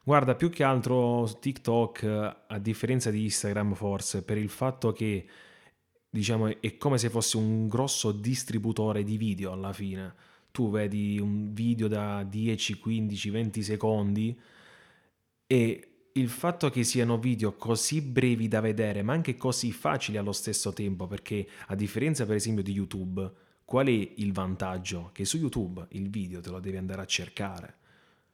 Guarda, 0.04 0.34
più 0.34 0.50
che 0.50 0.64
altro 0.64 1.38
TikTok, 1.38 2.36
a 2.46 2.58
differenza 2.58 3.10
di 3.10 3.22
Instagram 3.22 3.74
forse, 3.74 4.24
per 4.24 4.36
il 4.36 4.48
fatto 4.48 4.92
che 4.92 5.26
diciamo 6.14 6.60
è 6.60 6.76
come 6.76 6.98
se 6.98 7.08
fosse 7.08 7.38
un 7.38 7.68
grosso 7.68 8.12
distributore 8.12 9.02
di 9.02 9.16
video 9.16 9.50
alla 9.50 9.72
fine. 9.72 10.14
Tu 10.50 10.70
vedi 10.70 11.18
un 11.18 11.54
video 11.54 11.88
da 11.88 12.22
10, 12.22 12.78
15, 12.78 13.30
20 13.30 13.62
secondi 13.62 14.38
e 15.46 15.88
il 16.12 16.28
fatto 16.28 16.68
che 16.68 16.84
siano 16.84 17.18
video 17.18 17.54
così 17.54 18.02
brevi 18.02 18.46
da 18.46 18.60
vedere, 18.60 19.02
ma 19.02 19.14
anche 19.14 19.36
così 19.36 19.72
facili 19.72 20.18
allo 20.18 20.32
stesso 20.32 20.74
tempo, 20.74 21.06
perché 21.06 21.48
a 21.68 21.74
differenza 21.74 22.26
per 22.26 22.36
esempio 22.36 22.62
di 22.62 22.72
YouTube, 22.72 23.32
qual 23.64 23.86
è 23.86 24.12
il 24.16 24.32
vantaggio? 24.34 25.08
Che 25.14 25.24
su 25.24 25.38
YouTube 25.38 25.86
il 25.92 26.10
video 26.10 26.40
te 26.40 26.50
lo 26.50 26.60
devi 26.60 26.76
andare 26.76 27.00
a 27.00 27.06
cercare. 27.06 27.76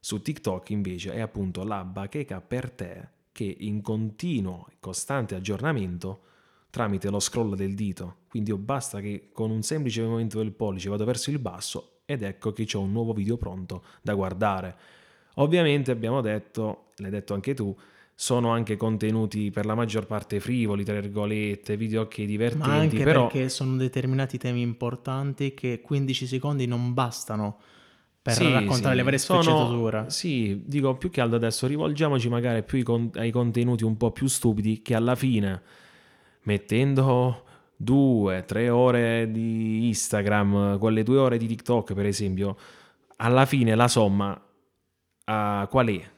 Su 0.01 0.21
TikTok 0.21 0.71
invece 0.71 1.13
è 1.13 1.21
appunto 1.21 1.63
la 1.63 1.85
bacheca 1.85 2.41
per 2.41 2.73
te 2.73 3.09
che 3.31 3.57
in 3.61 3.83
continuo 3.83 4.67
e 4.69 4.79
costante 4.81 5.37
aggiornamento 5.37 6.23
tramite 6.71 7.11
lo 7.11 7.21
scroll 7.21 7.55
del 7.55 7.75
dito. 7.75 8.17
Quindi 8.29 8.51
io 8.51 8.59
basta 8.59 9.01
che 9.01 9.31
con 9.33 9.51
un 9.51 9.63
semplice 9.63 10.03
movimento 10.03 10.39
del 10.39 10.53
pollice 10.53 10.89
vado 10.89 11.05
verso 11.05 11.31
il 11.31 11.39
basso 11.39 12.01
ed 12.05 12.23
ecco 12.23 12.53
che 12.53 12.67
ho 12.73 12.81
un 12.81 12.93
nuovo 12.93 13.13
video 13.13 13.37
pronto 13.37 13.85
da 14.03 14.15
guardare. 14.15 14.77
Ovviamente 15.35 15.91
abbiamo 15.91 16.21
detto, 16.21 16.91
l'hai 16.97 17.11
detto 17.11 17.35
anche 17.35 17.55
tu, 17.55 17.77
sono 18.15 18.51
anche 18.51 18.77
contenuti 18.77 19.51
per 19.51 19.65
la 19.65 19.77
maggior 19.77 20.07
parte 20.07 20.41
frivoli, 20.41 20.83
tra 20.83 20.99
virgolette, 21.01 21.77
video 21.77 22.09
che 22.09 22.27
divertenti, 22.27 22.67
Ma 22.69 22.75
anche 22.75 23.05
però... 23.05 23.29
perché 23.29 23.49
sono 23.49 23.77
determinati 23.77 24.39
temi 24.39 24.61
importanti 24.61 25.55
che 25.55 25.81
15 25.81 26.27
secondi 26.27 26.67
non 26.67 26.95
bastano 26.95 27.59
per 28.21 28.33
sì, 28.33 28.51
raccontare 28.51 28.91
sì. 28.91 28.97
le 28.97 29.03
varie 29.03 29.19
sfaccettature. 29.19 30.05
Sì, 30.09 30.63
dico 30.65 30.97
più 30.97 31.11
che 31.11 31.21
altro 31.21 31.37
adesso 31.37 31.69
rivolgiamoci 31.69 32.29
magari 32.29 32.65
più 32.65 32.83
ai 33.15 33.31
contenuti 33.31 33.85
un 33.85 33.97
po' 33.97 34.11
più 34.11 34.27
stupidi 34.27 34.83
che 34.83 34.97
alla 34.97 35.15
fine 35.15 35.63
mettendo 36.49 37.45
due, 37.77 38.45
tre 38.47 38.71
ore 38.71 39.31
di 39.31 39.87
Instagram, 39.89 40.79
quelle 40.79 41.03
due 41.03 41.19
ore 41.19 41.37
di 41.37 41.47
TikTok 41.47 41.93
per 41.93 42.07
esempio, 42.07 42.57
alla 43.17 43.45
fine 43.45 43.75
la 43.75 43.87
somma 43.87 44.33
uh, 44.33 45.69
qual 45.69 45.89
è? 45.89 46.11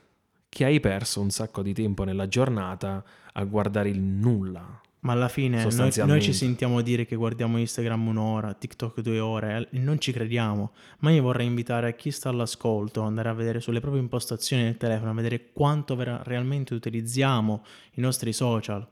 Che 0.48 0.64
hai 0.64 0.78
perso 0.78 1.20
un 1.20 1.30
sacco 1.30 1.62
di 1.62 1.74
tempo 1.74 2.04
nella 2.04 2.28
giornata 2.28 3.02
a 3.32 3.44
guardare 3.44 3.88
il 3.88 4.00
nulla. 4.00 4.80
Ma 5.00 5.12
alla 5.12 5.28
fine 5.28 5.64
noi, 5.64 5.92
noi, 6.04 6.20
ci 6.20 6.34
sentiamo 6.34 6.82
dire 6.82 7.06
che 7.06 7.16
guardiamo 7.16 7.58
Instagram 7.58 8.08
un'ora, 8.08 8.52
TikTok 8.52 9.00
due 9.00 9.18
ore, 9.18 9.68
e 9.72 9.78
non 9.78 9.98
ci 9.98 10.12
crediamo. 10.12 10.72
Ma 10.98 11.10
io 11.10 11.22
vorrei 11.22 11.46
invitare 11.46 11.96
chi 11.96 12.10
sta 12.10 12.28
all'ascolto 12.28 13.00
ad 13.00 13.06
andare 13.06 13.30
a 13.30 13.32
vedere 13.32 13.60
sulle 13.60 13.80
proprie 13.80 14.02
impostazioni 14.02 14.64
del 14.64 14.76
telefono, 14.76 15.10
a 15.10 15.14
vedere 15.14 15.52
quanto 15.52 15.96
vera- 15.96 16.20
realmente 16.22 16.74
utilizziamo 16.74 17.64
i 17.94 18.00
nostri 18.00 18.32
social. 18.34 18.86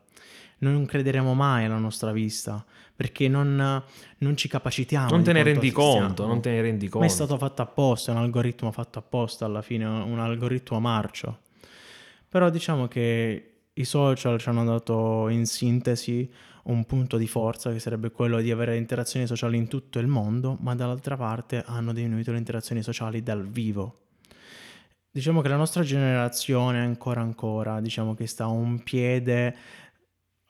Non 0.59 0.87
crederemo 0.87 1.35
mai 1.35 1.65
alla 1.65 1.79
nostra 1.79 2.13
vista 2.13 2.65
perché 2.95 3.29
non, 3.29 3.83
non 4.19 4.37
ci 4.37 4.49
capacitiamo. 4.49 5.11
Non 5.11 5.23
te 5.23 5.33
ne 5.33 5.43
rendi 5.45 5.71
conto, 5.71 6.27
non 6.27 6.41
te 6.41 6.51
ne 6.51 6.63
rendi 6.63 6.89
conto. 6.89 6.99
Ma 6.99 7.05
è 7.05 7.09
stato 7.09 7.39
fatto 7.39 7.63
apposta, 7.63 8.11
è 8.11 8.15
un 8.17 8.23
algoritmo 8.23 8.73
fatto 8.73 8.99
apposta 8.99 9.45
alla 9.45 9.63
fine, 9.63 9.85
un 9.85 10.19
algoritmo 10.19 10.81
marcio. 10.81 11.41
Però 12.29 12.51
diciamo 12.51 12.89
che 12.89 13.53
i 13.73 13.85
social 13.85 14.39
ci 14.41 14.49
hanno 14.49 14.65
dato 14.65 15.29
in 15.29 15.47
sintesi 15.47 16.29
un 16.65 16.85
punto 16.85 17.17
di 17.17 17.27
forza 17.27 17.73
che 17.73 17.79
sarebbe 17.79 18.11
quello 18.11 18.41
di 18.41 18.51
avere 18.51 18.77
interazioni 18.77 19.27
sociali 19.27 19.57
in 19.57 19.69
tutto 19.69 19.99
il 19.99 20.07
mondo, 20.07 20.57
ma 20.61 20.75
dall'altra 20.75 21.17
parte 21.17 21.63
hanno 21.65 21.93
diminuito 21.93 22.33
le 22.33 22.39
interazioni 22.39 22.83
sociali 22.83 23.23
dal 23.23 23.47
vivo. 23.47 24.01
Diciamo 25.11 25.41
che 25.41 25.49
la 25.49 25.57
nostra 25.57 25.83
generazione 25.83 26.81
ancora 26.81 27.21
ancora, 27.23 27.81
diciamo 27.81 28.15
che 28.15 28.27
sta 28.27 28.45
a 28.45 28.49
un 28.49 28.83
piede 28.83 29.57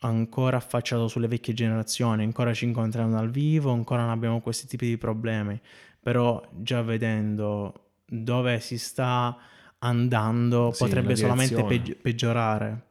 ancora 0.01 0.57
affacciato 0.57 1.09
sulle 1.09 1.29
vecchie 1.29 1.55
generazioni, 1.55 2.23
ancora 2.23 2.55
ci 2.55 2.65
incontriamo 2.65 3.11
dal 3.11 3.31
vivo, 3.31 3.73
ancora 3.73 4.03
non 4.03 4.11
abbiamo 4.11 4.41
questi 4.41 4.67
tipi 4.67 4.87
di 4.87 4.99
problemi, 4.99 5.61
però 6.01 6.43
già 6.53 6.83
vedendo 6.83 7.91
dove 8.07 8.61
si 8.61 8.79
sta 8.79 9.37
andando 9.79 10.71
sì, 10.73 10.85
potrebbe 10.85 11.17
solamente 11.17 11.65
peggi- 11.65 11.95
peggiorare. 11.95 12.87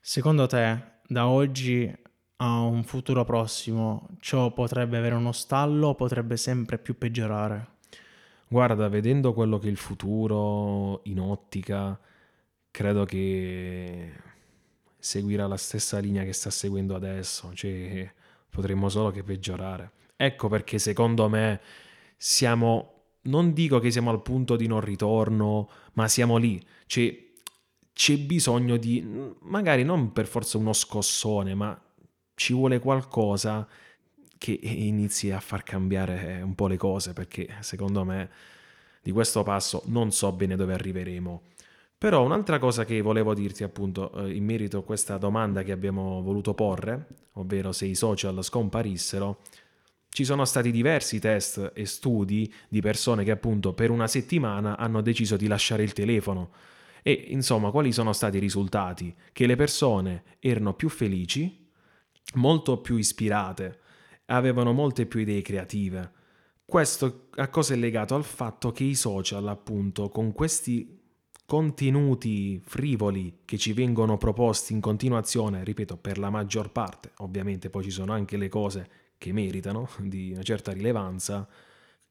Secondo 0.00 0.46
te, 0.46 0.82
da 1.06 1.28
oggi 1.28 1.92
a 2.40 2.60
un 2.60 2.84
futuro 2.84 3.24
prossimo, 3.24 4.08
ciò 4.20 4.52
potrebbe 4.52 4.96
avere 4.96 5.14
uno 5.14 5.32
stallo 5.32 5.88
o 5.88 5.94
potrebbe 5.94 6.36
sempre 6.36 6.78
più 6.78 6.96
peggiorare? 6.96 7.76
Guarda, 8.48 8.88
vedendo 8.88 9.34
quello 9.34 9.58
che 9.58 9.66
è 9.66 9.70
il 9.70 9.76
futuro 9.76 11.00
in 11.04 11.20
ottica, 11.20 11.98
credo 12.70 13.04
che 13.04 14.12
seguirà 14.98 15.46
la 15.46 15.56
stessa 15.56 15.98
linea 15.98 16.24
che 16.24 16.32
sta 16.32 16.50
seguendo 16.50 16.94
adesso, 16.94 17.52
cioè 17.54 18.10
potremmo 18.50 18.88
solo 18.88 19.10
che 19.10 19.22
peggiorare. 19.22 19.92
Ecco 20.16 20.48
perché 20.48 20.78
secondo 20.78 21.28
me 21.28 21.60
siamo, 22.16 23.02
non 23.22 23.52
dico 23.52 23.78
che 23.78 23.90
siamo 23.90 24.10
al 24.10 24.22
punto 24.22 24.56
di 24.56 24.66
non 24.66 24.80
ritorno, 24.80 25.70
ma 25.92 26.08
siamo 26.08 26.36
lì. 26.36 26.60
Cioè, 26.86 27.26
c'è 27.92 28.18
bisogno 28.18 28.76
di, 28.76 29.04
magari 29.42 29.84
non 29.84 30.12
per 30.12 30.26
forza 30.26 30.58
uno 30.58 30.72
scossone, 30.72 31.54
ma 31.54 31.80
ci 32.34 32.52
vuole 32.52 32.78
qualcosa 32.78 33.66
che 34.38 34.52
inizi 34.62 35.30
a 35.30 35.40
far 35.40 35.62
cambiare 35.64 36.40
un 36.42 36.54
po' 36.54 36.68
le 36.68 36.76
cose, 36.76 37.12
perché 37.12 37.48
secondo 37.60 38.04
me 38.04 38.30
di 39.02 39.10
questo 39.12 39.42
passo 39.42 39.82
non 39.86 40.12
so 40.12 40.32
bene 40.32 40.56
dove 40.56 40.74
arriveremo. 40.74 41.42
Però 41.98 42.24
un'altra 42.24 42.60
cosa 42.60 42.84
che 42.84 43.00
volevo 43.00 43.34
dirti 43.34 43.64
appunto 43.64 44.12
eh, 44.12 44.32
in 44.32 44.44
merito 44.44 44.78
a 44.78 44.84
questa 44.84 45.18
domanda 45.18 45.64
che 45.64 45.72
abbiamo 45.72 46.22
voluto 46.22 46.54
porre, 46.54 47.06
ovvero 47.32 47.72
se 47.72 47.86
i 47.86 47.96
social 47.96 48.42
scomparissero, 48.42 49.40
Ci 50.08 50.24
sono 50.24 50.44
stati 50.44 50.70
diversi 50.70 51.20
test 51.20 51.72
e 51.74 51.86
studi 51.86 52.52
di 52.68 52.80
persone 52.80 53.22
che 53.24 53.30
appunto 53.30 53.72
per 53.74 53.90
una 53.90 54.08
settimana 54.08 54.76
hanno 54.76 55.00
deciso 55.00 55.36
di 55.36 55.46
lasciare 55.46 55.82
il 55.82 55.92
telefono. 55.92 56.50
E 57.02 57.12
insomma, 57.28 57.70
quali 57.70 57.92
sono 57.92 58.12
stati 58.12 58.38
i 58.38 58.40
risultati? 58.40 59.14
Che 59.32 59.46
le 59.46 59.54
persone 59.54 60.24
erano 60.40 60.74
più 60.74 60.88
felici, 60.88 61.70
molto 62.34 62.80
più 62.80 62.96
ispirate, 62.96 63.78
avevano 64.26 64.72
molte 64.72 65.06
più 65.06 65.20
idee 65.20 65.42
creative. 65.42 66.10
Questo 66.64 67.28
a 67.36 67.48
cosa 67.48 67.74
è 67.74 67.76
legato? 67.76 68.14
Al 68.14 68.24
fatto 68.24 68.72
che 68.72 68.84
i 68.84 68.94
social, 68.94 69.46
appunto, 69.46 70.08
con 70.08 70.32
questi 70.32 70.97
contenuti 71.48 72.60
frivoli 72.62 73.38
che 73.46 73.56
ci 73.56 73.72
vengono 73.72 74.18
proposti 74.18 74.74
in 74.74 74.82
continuazione, 74.82 75.64
ripeto, 75.64 75.96
per 75.96 76.18
la 76.18 76.28
maggior 76.28 76.70
parte, 76.72 77.12
ovviamente 77.20 77.70
poi 77.70 77.84
ci 77.84 77.90
sono 77.90 78.12
anche 78.12 78.36
le 78.36 78.50
cose 78.50 78.90
che 79.16 79.32
meritano 79.32 79.88
di 80.00 80.32
una 80.32 80.42
certa 80.42 80.72
rilevanza, 80.72 81.48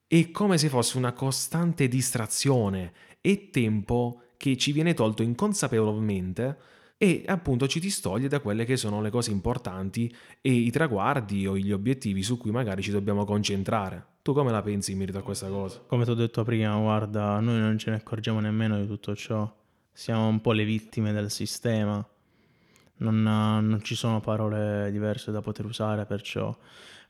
è 0.08 0.32
come 0.32 0.58
se 0.58 0.70
fosse 0.70 0.98
una 0.98 1.14
costante 1.14 1.88
distrazione 1.88 2.94
e 3.22 3.52
tempo 3.52 4.24
che 4.38 4.58
ci 4.58 4.72
viene 4.72 4.96
tolto 4.96 5.22
inconsapevolmente 5.22 6.58
e 6.98 7.22
appunto 7.28 7.68
ci 7.68 7.80
distoglie 7.80 8.28
da 8.28 8.40
quelle 8.40 8.66
che 8.66 8.76
sono 8.76 9.02
le 9.02 9.12
cose 9.12 9.30
importanti 9.30 10.12
e 10.42 10.52
i 10.52 10.72
traguardi 10.72 11.46
o 11.46 11.56
gli 11.56 11.72
obiettivi 11.72 12.24
su 12.24 12.40
cui 12.40 12.50
magari 12.50 12.82
ci 12.82 12.90
dobbiamo 12.90 13.24
concentrare. 13.24 14.17
Tu 14.28 14.34
come 14.34 14.52
la 14.52 14.62
pensi 14.62 14.92
in 14.92 14.98
merito 14.98 15.20
a 15.20 15.22
questa 15.22 15.48
cosa? 15.48 15.80
Come 15.88 16.04
ti 16.04 16.10
ho 16.10 16.14
detto 16.14 16.44
prima, 16.44 16.76
guarda, 16.76 17.40
noi 17.40 17.62
non 17.62 17.78
ce 17.78 17.92
ne 17.92 17.96
accorgiamo 17.96 18.42
nemmeno 18.42 18.78
di 18.78 18.86
tutto 18.86 19.16
ciò. 19.16 19.50
Siamo 19.94 20.28
un 20.28 20.42
po' 20.42 20.52
le 20.52 20.66
vittime 20.66 21.14
del 21.14 21.32
sistema. 21.32 22.06
Non, 22.98 23.24
non 23.24 23.80
ci 23.84 23.96
sono 23.96 24.20
parole 24.20 24.92
diverse 24.92 25.32
da 25.32 25.40
poter 25.40 25.64
usare 25.64 26.06
perciò. 26.06 26.54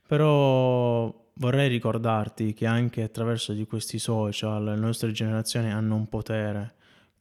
Però 0.06 1.12
vorrei 1.32 1.68
ricordarti 1.68 2.54
che 2.54 2.66
anche 2.66 3.02
attraverso 3.02 3.52
di 3.52 3.66
questi 3.66 3.98
social 3.98 4.62
le 4.62 4.76
nostre 4.76 5.10
generazioni 5.10 5.72
hanno 5.72 5.96
un 5.96 6.08
potere 6.08 6.76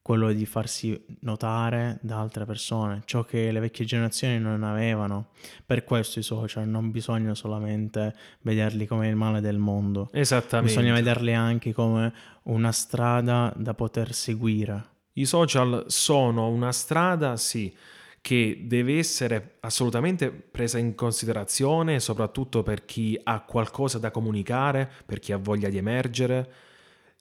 quello 0.07 0.31
di 0.31 0.45
farsi 0.45 0.97
notare 1.23 1.99
da 2.01 2.21
altre 2.21 2.45
persone, 2.45 3.01
ciò 3.03 3.25
che 3.25 3.51
le 3.51 3.59
vecchie 3.59 3.83
generazioni 3.83 4.39
non 4.39 4.63
avevano. 4.63 5.31
Per 5.65 5.83
questo 5.83 6.19
i 6.19 6.23
social 6.23 6.65
non 6.65 6.91
bisogna 6.91 7.35
solamente 7.35 8.15
vederli 8.43 8.87
come 8.87 9.09
il 9.09 9.17
male 9.17 9.41
del 9.41 9.57
mondo. 9.57 10.07
Esattamente. 10.13 10.73
Bisogna 10.73 10.93
vederli 10.93 11.33
anche 11.33 11.73
come 11.73 12.13
una 12.43 12.71
strada 12.71 13.51
da 13.57 13.73
poter 13.73 14.13
seguire. 14.13 14.81
I 15.11 15.25
social 15.25 15.83
sono 15.87 16.47
una 16.47 16.71
strada, 16.71 17.35
sì, 17.35 17.75
che 18.21 18.61
deve 18.63 18.99
essere 18.99 19.57
assolutamente 19.59 20.31
presa 20.31 20.77
in 20.77 20.95
considerazione, 20.95 21.99
soprattutto 21.99 22.63
per 22.63 22.85
chi 22.85 23.19
ha 23.21 23.41
qualcosa 23.41 23.99
da 23.99 24.09
comunicare, 24.09 24.89
per 25.05 25.19
chi 25.19 25.33
ha 25.33 25.37
voglia 25.37 25.67
di 25.67 25.75
emergere 25.75 26.49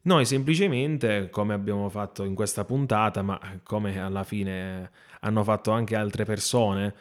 noi 0.07 0.25
semplicemente, 0.25 1.29
come 1.31 1.53
abbiamo 1.53 1.89
fatto 1.89 2.23
in 2.23 2.35
questa 2.35 2.65
puntata, 2.65 3.23
ma 3.23 3.41
come 3.65 3.99
alla 4.01 4.23
fine 4.23 4.91
hanno 5.21 5.43
fatto 5.43 5.73
anche 5.73 5.97
altre 5.97 6.25
persone, 6.25 6.95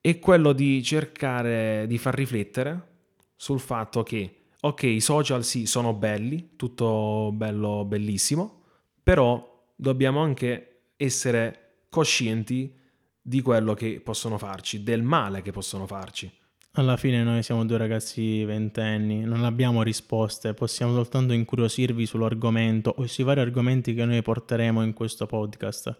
è 0.00 0.18
quello 0.18 0.52
di 0.52 0.82
cercare 0.82 1.86
di 1.86 1.96
far 1.96 2.14
riflettere 2.14 2.88
sul 3.36 3.58
fatto 3.58 4.02
che, 4.02 4.48
ok, 4.60 4.82
i 4.82 5.00
social 5.00 5.44
sì, 5.44 5.64
sono 5.64 5.94
belli, 5.94 6.50
tutto 6.56 7.30
bello, 7.32 7.86
bellissimo, 7.86 8.62
però 9.02 9.64
dobbiamo 9.74 10.20
anche 10.20 10.90
essere 10.96 11.84
coscienti 11.88 12.78
di 13.20 13.40
quello 13.40 13.72
che 13.72 14.00
possono 14.04 14.36
farci, 14.36 14.82
del 14.82 15.02
male 15.02 15.40
che 15.40 15.52
possono 15.52 15.86
farci. 15.86 16.30
Alla 16.76 16.96
fine 16.96 17.22
noi 17.22 17.42
siamo 17.42 17.66
due 17.66 17.76
ragazzi 17.76 18.46
ventenni, 18.46 19.24
non 19.24 19.44
abbiamo 19.44 19.82
risposte, 19.82 20.54
possiamo 20.54 20.94
soltanto 20.94 21.34
incuriosirvi 21.34 22.06
sull'argomento 22.06 22.94
o 22.96 23.06
sui 23.06 23.24
vari 23.24 23.40
argomenti 23.40 23.92
che 23.92 24.06
noi 24.06 24.22
porteremo 24.22 24.82
in 24.82 24.94
questo 24.94 25.26
podcast. 25.26 25.94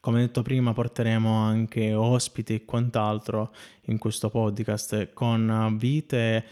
Come 0.00 0.18
detto 0.18 0.42
prima, 0.42 0.72
porteremo 0.72 1.32
anche 1.32 1.94
ospiti 1.94 2.54
e 2.54 2.64
quant'altro 2.64 3.54
in 3.82 3.98
questo 3.98 4.28
podcast 4.28 5.12
con 5.12 5.76
vite, 5.78 6.44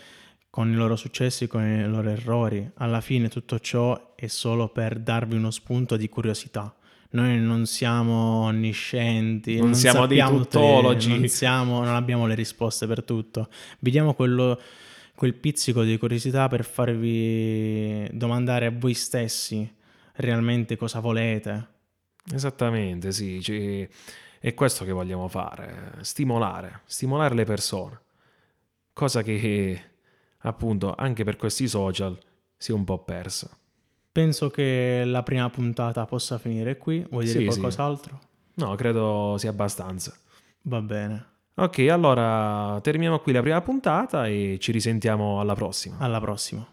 con 0.50 0.70
i 0.70 0.76
loro 0.76 0.94
successi, 0.94 1.48
con 1.48 1.66
i 1.66 1.84
loro 1.88 2.10
errori. 2.10 2.70
Alla 2.76 3.00
fine 3.00 3.28
tutto 3.28 3.58
ciò 3.58 4.14
è 4.14 4.28
solo 4.28 4.68
per 4.68 5.00
darvi 5.00 5.34
uno 5.34 5.50
spunto 5.50 5.96
di 5.96 6.08
curiosità 6.08 6.72
noi 7.14 7.38
non 7.38 7.64
siamo 7.66 8.42
onniscienti, 8.42 9.56
non, 9.56 9.66
non 9.66 9.74
siamo 9.74 10.06
dei 10.06 10.18
tuttologi, 10.18 11.16
non, 11.16 11.28
siamo, 11.28 11.84
non 11.84 11.94
abbiamo 11.94 12.26
le 12.26 12.34
risposte 12.34 12.86
per 12.86 13.04
tutto. 13.04 13.48
Vi 13.78 13.90
diamo 13.90 14.14
quello, 14.14 14.60
quel 15.14 15.34
pizzico 15.34 15.84
di 15.84 15.96
curiosità 15.96 16.48
per 16.48 16.64
farvi 16.64 18.08
domandare 18.12 18.66
a 18.66 18.72
voi 18.76 18.94
stessi 18.94 19.72
realmente 20.14 20.76
cosa 20.76 20.98
volete. 20.98 21.68
Esattamente, 22.32 23.12
sì, 23.12 23.40
ci... 23.40 23.88
è 24.40 24.54
questo 24.54 24.84
che 24.84 24.90
vogliamo 24.90 25.28
fare, 25.28 25.98
stimolare, 26.00 26.80
stimolare 26.84 27.36
le 27.36 27.44
persone, 27.44 28.00
cosa 28.92 29.22
che 29.22 29.80
appunto 30.38 30.94
anche 30.96 31.22
per 31.22 31.36
questi 31.36 31.68
social 31.68 32.18
si 32.56 32.72
è 32.72 32.74
un 32.74 32.82
po' 32.82 32.98
persa. 33.04 33.48
Penso 34.14 34.48
che 34.48 35.02
la 35.04 35.24
prima 35.24 35.50
puntata 35.50 36.04
possa 36.04 36.38
finire 36.38 36.78
qui. 36.78 37.04
Vuoi 37.10 37.24
dire 37.24 37.40
sì, 37.40 37.44
qualcos'altro? 37.46 38.20
Sì. 38.54 38.62
No, 38.62 38.76
credo 38.76 39.34
sia 39.38 39.50
abbastanza. 39.50 40.16
Va 40.62 40.80
bene. 40.80 41.26
Ok, 41.56 41.80
allora 41.90 42.78
terminiamo 42.80 43.18
qui 43.18 43.32
la 43.32 43.40
prima 43.40 43.60
puntata 43.60 44.28
e 44.28 44.58
ci 44.60 44.70
risentiamo 44.70 45.40
alla 45.40 45.56
prossima. 45.56 45.96
Alla 45.98 46.20
prossima. 46.20 46.64